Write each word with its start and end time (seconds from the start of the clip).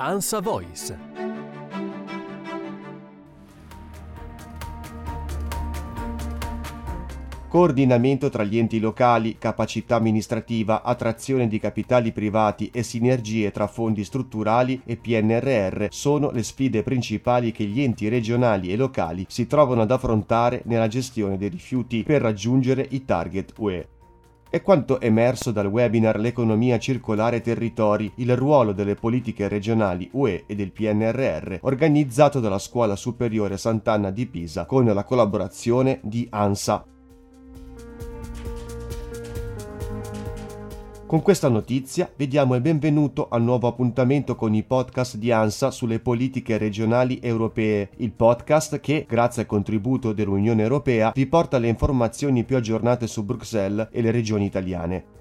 ANSA 0.00 0.40
Voice. 0.40 0.96
Coordinamento 7.48 8.28
tra 8.28 8.44
gli 8.44 8.58
enti 8.58 8.78
locali, 8.78 9.38
capacità 9.38 9.96
amministrativa, 9.96 10.84
attrazione 10.84 11.48
di 11.48 11.58
capitali 11.58 12.12
privati 12.12 12.70
e 12.72 12.84
sinergie 12.84 13.50
tra 13.50 13.66
fondi 13.66 14.04
strutturali 14.04 14.82
e 14.84 14.98
PNRR 14.98 15.86
sono 15.90 16.30
le 16.30 16.44
sfide 16.44 16.84
principali 16.84 17.50
che 17.50 17.64
gli 17.64 17.80
enti 17.80 18.08
regionali 18.08 18.70
e 18.70 18.76
locali 18.76 19.26
si 19.28 19.48
trovano 19.48 19.82
ad 19.82 19.90
affrontare 19.90 20.62
nella 20.66 20.86
gestione 20.86 21.36
dei 21.36 21.48
rifiuti 21.48 22.04
per 22.04 22.22
raggiungere 22.22 22.86
i 22.90 23.04
target 23.04 23.52
UE. 23.56 23.88
È 24.50 24.62
quanto 24.62 24.98
emerso 24.98 25.50
dal 25.50 25.66
webinar 25.66 26.18
L'economia 26.18 26.78
circolare 26.78 27.42
territori, 27.42 28.10
il 28.16 28.34
ruolo 28.34 28.72
delle 28.72 28.94
politiche 28.94 29.46
regionali 29.46 30.08
UE 30.12 30.44
e 30.46 30.54
del 30.54 30.72
PNRR, 30.72 31.58
organizzato 31.60 32.40
dalla 32.40 32.58
Scuola 32.58 32.96
Superiore 32.96 33.58
Sant'Anna 33.58 34.10
di 34.10 34.24
Pisa 34.26 34.64
con 34.64 34.86
la 34.86 35.04
collaborazione 35.04 36.00
di 36.02 36.26
ANSA, 36.30 36.82
Con 41.08 41.22
questa 41.22 41.48
notizia 41.48 42.12
vediamo 42.16 42.54
il 42.54 42.60
benvenuto 42.60 43.28
al 43.30 43.42
nuovo 43.42 43.66
appuntamento 43.66 44.36
con 44.36 44.52
i 44.52 44.62
podcast 44.62 45.16
di 45.16 45.32
ANSA 45.32 45.70
sulle 45.70 46.00
politiche 46.00 46.58
regionali 46.58 47.18
europee, 47.22 47.88
il 47.96 48.10
podcast 48.10 48.78
che, 48.78 49.06
grazie 49.08 49.40
al 49.40 49.48
contributo 49.48 50.12
dell'Unione 50.12 50.60
Europea, 50.60 51.12
vi 51.14 51.24
porta 51.24 51.56
le 51.56 51.68
informazioni 51.68 52.44
più 52.44 52.56
aggiornate 52.56 53.06
su 53.06 53.24
Bruxelles 53.24 53.88
e 53.90 54.02
le 54.02 54.10
regioni 54.10 54.44
italiane. 54.44 55.17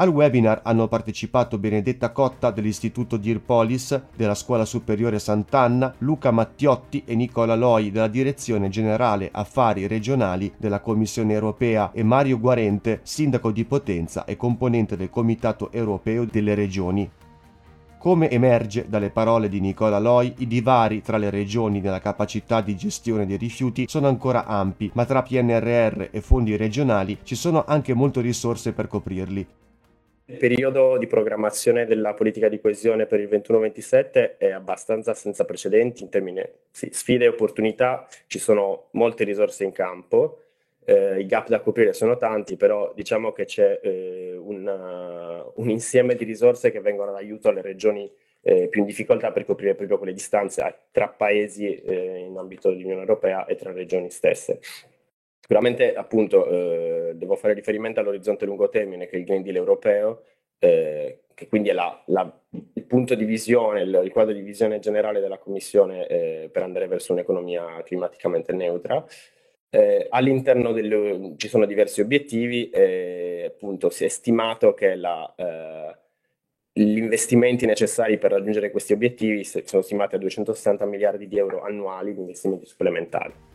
Al 0.00 0.08
webinar 0.08 0.62
hanno 0.64 0.88
partecipato 0.88 1.58
Benedetta 1.58 2.10
Cotta 2.10 2.50
dell'Istituto 2.50 3.18
Dirpolis, 3.18 4.00
della 4.16 4.34
Scuola 4.34 4.64
Superiore 4.64 5.18
Sant'Anna, 5.18 5.92
Luca 5.98 6.30
Mattiotti 6.30 7.02
e 7.04 7.14
Nicola 7.14 7.54
Loi 7.54 7.90
della 7.90 8.08
Direzione 8.08 8.70
Generale 8.70 9.28
Affari 9.30 9.86
Regionali 9.86 10.50
della 10.56 10.80
Commissione 10.80 11.34
Europea 11.34 11.90
e 11.92 12.02
Mario 12.02 12.40
Guarente, 12.40 13.00
sindaco 13.02 13.50
di 13.50 13.66
Potenza 13.66 14.24
e 14.24 14.38
componente 14.38 14.96
del 14.96 15.10
Comitato 15.10 15.70
Europeo 15.70 16.24
delle 16.24 16.54
Regioni. 16.54 17.10
Come 17.98 18.30
emerge 18.30 18.86
dalle 18.88 19.10
parole 19.10 19.50
di 19.50 19.60
Nicola 19.60 19.98
Loi, 19.98 20.32
i 20.38 20.46
divari 20.46 21.02
tra 21.02 21.18
le 21.18 21.28
regioni 21.28 21.80
nella 21.80 22.00
capacità 22.00 22.62
di 22.62 22.74
gestione 22.74 23.26
dei 23.26 23.36
rifiuti 23.36 23.84
sono 23.86 24.08
ancora 24.08 24.46
ampi, 24.46 24.90
ma 24.94 25.04
tra 25.04 25.20
PNRR 25.20 26.08
e 26.10 26.22
fondi 26.22 26.56
regionali 26.56 27.18
ci 27.22 27.34
sono 27.34 27.64
anche 27.66 27.92
molte 27.92 28.22
risorse 28.22 28.72
per 28.72 28.86
coprirli. 28.86 29.46
Il 30.30 30.36
periodo 30.36 30.96
di 30.96 31.08
programmazione 31.08 31.86
della 31.86 32.14
politica 32.14 32.48
di 32.48 32.60
coesione 32.60 33.06
per 33.06 33.18
il 33.18 33.28
21-27 33.28 34.36
è 34.38 34.50
abbastanza 34.50 35.12
senza 35.12 35.44
precedenti 35.44 36.04
in 36.04 36.08
termini 36.08 36.40
sì, 36.70 36.88
sfide 36.92 37.24
e 37.24 37.28
opportunità, 37.28 38.06
ci 38.28 38.38
sono 38.38 38.90
molte 38.92 39.24
risorse 39.24 39.64
in 39.64 39.72
campo, 39.72 40.42
eh, 40.84 41.18
i 41.18 41.26
gap 41.26 41.48
da 41.48 41.58
coprire 41.58 41.92
sono 41.92 42.16
tanti, 42.16 42.56
però 42.56 42.92
diciamo 42.94 43.32
che 43.32 43.44
c'è 43.44 43.80
eh, 43.82 44.36
una, 44.36 45.44
un 45.56 45.68
insieme 45.68 46.14
di 46.14 46.24
risorse 46.24 46.70
che 46.70 46.80
vengono 46.80 47.10
d'aiuto 47.10 47.48
alle 47.48 47.60
regioni 47.60 48.08
eh, 48.42 48.68
più 48.68 48.82
in 48.82 48.86
difficoltà 48.86 49.32
per 49.32 49.44
coprire 49.44 49.74
proprio 49.74 49.98
quelle 49.98 50.12
distanze 50.12 50.82
tra 50.92 51.08
paesi 51.08 51.74
eh, 51.74 52.18
in 52.18 52.36
ambito 52.36 52.70
dell'Unione 52.70 53.00
Europea 53.00 53.46
e 53.46 53.56
tra 53.56 53.72
regioni 53.72 54.10
stesse. 54.10 54.60
Sicuramente, 55.50 55.94
appunto, 55.94 56.46
eh, 56.46 57.12
devo 57.16 57.34
fare 57.34 57.54
riferimento 57.54 57.98
all'orizzonte 57.98 58.44
lungo 58.44 58.68
termine 58.68 59.08
che 59.08 59.16
è 59.16 59.18
il 59.18 59.24
Green 59.24 59.42
Deal 59.42 59.56
europeo, 59.56 60.22
eh, 60.60 61.22
che 61.34 61.48
quindi 61.48 61.70
è 61.70 61.72
la, 61.72 62.00
la, 62.06 62.40
il 62.74 62.84
punto 62.84 63.16
di 63.16 63.24
visione, 63.24 63.80
il, 63.80 64.00
il, 64.04 64.12
quadro 64.12 64.32
di 64.32 64.42
visione 64.42 64.78
generale 64.78 65.18
della 65.18 65.38
Commissione 65.38 66.06
eh, 66.06 66.50
per 66.52 66.62
andare 66.62 66.86
verso 66.86 67.12
un'economia 67.14 67.82
climaticamente 67.82 68.52
neutra. 68.52 69.04
Eh, 69.70 70.06
all'interno 70.10 70.70
del, 70.70 71.34
ci 71.36 71.48
sono 71.48 71.66
diversi 71.66 72.00
obiettivi, 72.00 72.70
e 72.70 73.46
appunto 73.48 73.90
si 73.90 74.04
è 74.04 74.08
stimato 74.08 74.72
che 74.72 74.94
la, 74.94 75.34
eh, 75.36 75.98
gli 76.80 76.98
investimenti 76.98 77.66
necessari 77.66 78.18
per 78.18 78.30
raggiungere 78.30 78.70
questi 78.70 78.92
obiettivi 78.92 79.42
sono 79.42 79.82
stimati 79.82 80.14
a 80.14 80.18
260 80.18 80.84
miliardi 80.84 81.26
di 81.26 81.38
euro 81.38 81.62
annuali 81.62 82.14
di 82.14 82.20
investimenti 82.20 82.66
supplementari. 82.66 83.49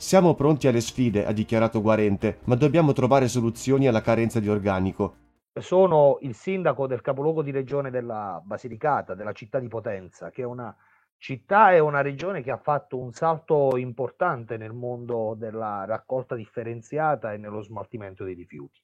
Siamo 0.00 0.34
pronti 0.34 0.66
alle 0.66 0.80
sfide, 0.80 1.26
ha 1.26 1.32
dichiarato 1.32 1.82
Guarente, 1.82 2.38
ma 2.44 2.54
dobbiamo 2.54 2.94
trovare 2.94 3.28
soluzioni 3.28 3.86
alla 3.86 4.00
carenza 4.00 4.40
di 4.40 4.48
organico. 4.48 5.16
Sono 5.52 6.16
il 6.22 6.34
sindaco 6.34 6.86
del 6.86 7.02
capoluogo 7.02 7.42
di 7.42 7.50
regione 7.50 7.90
della 7.90 8.40
Basilicata, 8.42 9.14
della 9.14 9.32
città 9.32 9.58
di 9.58 9.68
Potenza, 9.68 10.30
che 10.30 10.40
è 10.40 10.46
una 10.46 10.74
città 11.18 11.74
e 11.74 11.80
una 11.80 12.00
regione 12.00 12.40
che 12.40 12.50
ha 12.50 12.56
fatto 12.56 12.98
un 12.98 13.12
salto 13.12 13.76
importante 13.76 14.56
nel 14.56 14.72
mondo 14.72 15.34
della 15.36 15.84
raccolta 15.84 16.34
differenziata 16.34 17.34
e 17.34 17.36
nello 17.36 17.60
smaltimento 17.60 18.24
dei 18.24 18.34
rifiuti. 18.34 18.80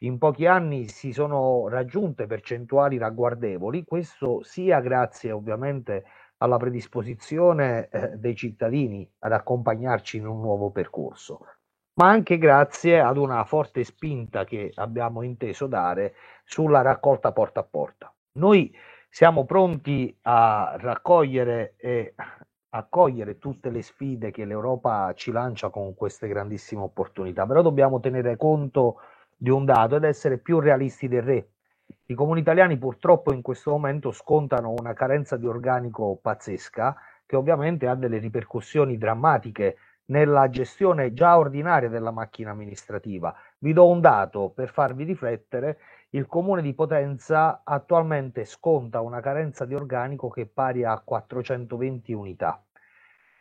In 0.00 0.18
pochi 0.18 0.44
anni 0.44 0.86
si 0.88 1.14
sono 1.14 1.66
raggiunte 1.68 2.26
percentuali 2.26 2.98
ragguardevoli, 2.98 3.84
questo 3.84 4.42
sia 4.42 4.80
grazie 4.80 5.32
ovviamente 5.32 6.04
alla 6.42 6.56
predisposizione 6.56 7.88
eh, 7.88 8.16
dei 8.16 8.34
cittadini 8.34 9.08
ad 9.20 9.32
accompagnarci 9.32 10.16
in 10.16 10.26
un 10.26 10.40
nuovo 10.40 10.70
percorso, 10.70 11.46
ma 11.94 12.08
anche 12.08 12.36
grazie 12.36 13.00
ad 13.00 13.16
una 13.16 13.44
forte 13.44 13.84
spinta 13.84 14.44
che 14.44 14.72
abbiamo 14.74 15.22
inteso 15.22 15.68
dare 15.68 16.14
sulla 16.44 16.82
raccolta 16.82 17.30
porta 17.30 17.60
a 17.60 17.62
porta. 17.62 18.12
Noi 18.38 18.74
siamo 19.08 19.44
pronti 19.44 20.16
a 20.22 20.74
raccogliere 20.78 21.74
e 21.76 22.14
accogliere 22.70 23.38
tutte 23.38 23.70
le 23.70 23.82
sfide 23.82 24.32
che 24.32 24.44
l'Europa 24.44 25.12
ci 25.14 25.30
lancia 25.30 25.68
con 25.68 25.94
queste 25.94 26.26
grandissime 26.26 26.82
opportunità, 26.82 27.46
però 27.46 27.62
dobbiamo 27.62 28.00
tenere 28.00 28.36
conto 28.36 29.00
di 29.36 29.50
un 29.50 29.64
dato 29.64 29.96
ed 29.96 30.04
essere 30.04 30.38
più 30.38 30.58
realisti 30.58 31.06
del 31.06 31.22
re 31.22 31.48
i 32.06 32.14
comuni 32.14 32.40
italiani 32.40 32.76
purtroppo 32.76 33.32
in 33.32 33.42
questo 33.42 33.70
momento 33.70 34.10
scontano 34.10 34.74
una 34.76 34.92
carenza 34.92 35.36
di 35.36 35.46
organico 35.46 36.18
pazzesca 36.20 36.96
che 37.26 37.36
ovviamente 37.36 37.86
ha 37.86 37.94
delle 37.94 38.18
ripercussioni 38.18 38.98
drammatiche 38.98 39.76
nella 40.06 40.50
gestione 40.50 41.12
già 41.12 41.38
ordinaria 41.38 41.88
della 41.88 42.10
macchina 42.10 42.50
amministrativa. 42.50 43.34
Vi 43.58 43.72
do 43.72 43.88
un 43.88 44.00
dato 44.00 44.50
per 44.50 44.68
farvi 44.70 45.04
riflettere, 45.04 45.78
il 46.10 46.26
comune 46.26 46.60
di 46.60 46.74
Potenza 46.74 47.62
attualmente 47.64 48.44
sconta 48.44 49.00
una 49.00 49.20
carenza 49.20 49.64
di 49.64 49.74
organico 49.74 50.28
che 50.28 50.42
è 50.42 50.46
pari 50.46 50.84
a 50.84 51.00
420 51.02 52.12
unità. 52.12 52.62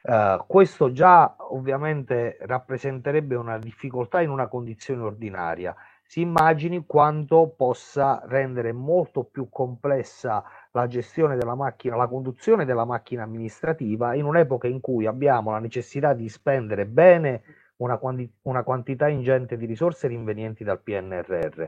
Uh, 0.03 0.43
questo 0.47 0.91
già 0.91 1.35
ovviamente 1.37 2.37
rappresenterebbe 2.41 3.35
una 3.35 3.59
difficoltà 3.59 4.21
in 4.21 4.31
una 4.31 4.47
condizione 4.47 5.03
ordinaria 5.03 5.75
si 6.11 6.19
immagini 6.19 6.83
quanto 6.85 7.53
possa 7.55 8.21
rendere 8.25 8.73
molto 8.73 9.23
più 9.23 9.47
complessa 9.49 10.43
la 10.71 10.85
gestione 10.85 11.37
della 11.37 11.55
macchina, 11.55 11.95
la 11.95 12.07
conduzione 12.07 12.65
della 12.65 12.83
macchina 12.83 13.23
amministrativa 13.23 14.13
in 14.13 14.25
un'epoca 14.25 14.67
in 14.67 14.81
cui 14.81 15.05
abbiamo 15.05 15.51
la 15.51 15.59
necessità 15.59 16.11
di 16.11 16.27
spendere 16.27 16.85
bene 16.85 17.43
una, 17.77 17.95
quanti- 17.95 18.29
una 18.41 18.63
quantità 18.63 19.07
ingente 19.07 19.55
di 19.55 19.65
risorse 19.65 20.09
rinvenienti 20.09 20.65
dal 20.65 20.81
PNRR. 20.81 21.67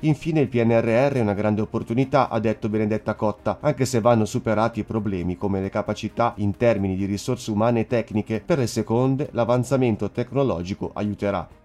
Infine 0.00 0.40
il 0.40 0.48
PNRR 0.48 1.14
è 1.14 1.20
una 1.20 1.32
grande 1.32 1.62
opportunità, 1.62 2.28
ha 2.28 2.38
detto 2.38 2.68
Benedetta 2.68 3.14
Cotta, 3.14 3.56
anche 3.62 3.86
se 3.86 4.02
vanno 4.02 4.26
superati 4.26 4.84
problemi 4.84 5.38
come 5.38 5.62
le 5.62 5.70
capacità 5.70 6.34
in 6.36 6.54
termini 6.58 6.96
di 6.96 7.06
risorse 7.06 7.50
umane 7.50 7.80
e 7.80 7.86
tecniche, 7.86 8.42
per 8.44 8.58
le 8.58 8.66
seconde 8.66 9.30
l'avanzamento 9.32 10.10
tecnologico 10.10 10.90
aiuterà. 10.92 11.64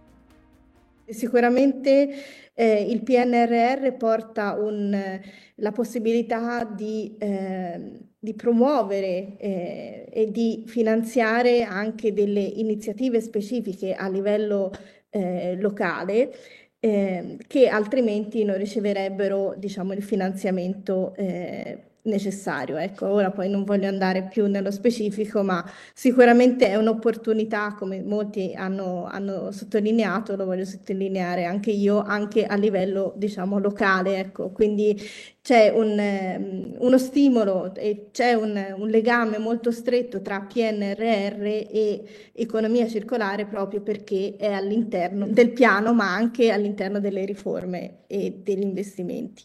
Sicuramente 1.13 2.09
eh, 2.53 2.81
il 2.81 3.01
PNRR 3.03 3.93
porta 3.97 4.53
un, 4.53 5.19
la 5.55 5.71
possibilità 5.71 6.63
di, 6.63 7.15
eh, 7.17 7.99
di 8.17 8.33
promuovere 8.33 9.37
eh, 9.37 10.09
e 10.11 10.31
di 10.31 10.63
finanziare 10.67 11.63
anche 11.63 12.13
delle 12.13 12.41
iniziative 12.41 13.21
specifiche 13.21 13.93
a 13.93 14.07
livello 14.09 14.71
eh, 15.09 15.55
locale 15.59 16.31
eh, 16.79 17.37
che 17.47 17.67
altrimenti 17.67 18.43
non 18.43 18.57
riceverebbero 18.57 19.53
diciamo, 19.57 19.93
il 19.93 20.01
finanziamento 20.01 21.13
eh, 21.15 21.90
necessario. 22.03 22.77
Ecco, 22.77 23.07
ora 23.07 23.31
poi 23.31 23.49
non 23.49 23.63
voglio 23.63 23.87
andare 23.87 24.23
più 24.23 24.47
nello 24.47 24.71
specifico, 24.71 25.43
ma 25.43 25.63
sicuramente 25.93 26.67
è 26.67 26.75
un'opportunità, 26.75 27.75
come 27.77 28.01
molti 28.01 28.53
hanno, 28.55 29.05
hanno 29.05 29.51
sottolineato, 29.51 30.35
lo 30.35 30.45
voglio 30.45 30.65
sottolineare 30.65 31.45
anche 31.45 31.71
io, 31.71 32.01
anche 32.01 32.45
a 32.45 32.55
livello, 32.55 33.13
diciamo, 33.15 33.59
locale. 33.59 34.17
Ecco, 34.17 34.51
quindi 34.51 34.99
c'è 35.41 35.69
un, 35.69 35.97
ehm, 35.97 36.75
uno 36.79 36.97
stimolo 36.97 37.73
e 37.75 38.09
c'è 38.11 38.33
un, 38.33 38.75
un, 38.77 38.87
legame 38.89 39.37
molto 39.39 39.71
stretto 39.71 40.21
tra 40.21 40.41
PNRR 40.41 41.45
e 41.45 42.03
economia 42.33 42.87
circolare 42.87 43.45
proprio 43.45 43.81
perché 43.81 44.35
è 44.37 44.51
all'interno 44.51 45.27
del 45.27 45.51
piano, 45.51 45.93
ma 45.93 46.13
anche 46.13 46.51
all'interno 46.51 46.99
delle 46.99 47.25
riforme 47.25 47.99
e 48.07 48.41
degli 48.43 48.61
investimenti. 48.61 49.43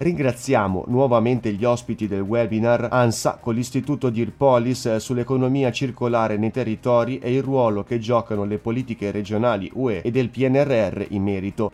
Ringraziamo 0.00 0.84
nuovamente 0.86 1.52
gli 1.52 1.64
ospiti 1.64 2.06
del 2.06 2.20
webinar 2.20 2.86
ANSA 2.88 3.38
con 3.40 3.56
l'Istituto 3.56 4.10
Dirpolis 4.10 4.94
sull'economia 4.98 5.72
circolare 5.72 6.36
nei 6.36 6.52
territori 6.52 7.18
e 7.18 7.34
il 7.34 7.42
ruolo 7.42 7.82
che 7.82 7.98
giocano 7.98 8.44
le 8.44 8.58
politiche 8.58 9.10
regionali 9.10 9.68
UE 9.74 10.02
e 10.02 10.12
del 10.12 10.28
PNRR 10.28 11.06
in 11.08 11.22
merito. 11.24 11.72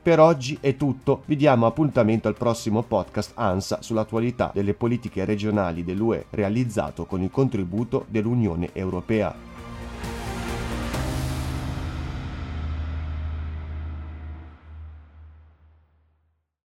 Per 0.00 0.18
oggi 0.18 0.56
è 0.62 0.76
tutto, 0.76 1.24
vi 1.26 1.36
diamo 1.36 1.66
appuntamento 1.66 2.26
al 2.26 2.38
prossimo 2.38 2.82
podcast 2.82 3.32
ANSA 3.34 3.82
sull'attualità 3.82 4.50
delle 4.54 4.72
politiche 4.72 5.26
regionali 5.26 5.84
dell'UE 5.84 6.24
realizzato 6.30 7.04
con 7.04 7.20
il 7.20 7.30
contributo 7.30 8.06
dell'Unione 8.08 8.70
Europea. 8.72 9.57